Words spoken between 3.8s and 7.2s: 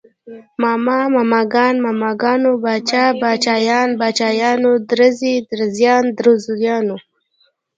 باچايانو، درزي، درزيان، درزیانو